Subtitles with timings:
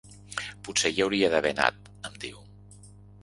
[0.67, 2.41] Potser hi hauria d’haver anat —em diu.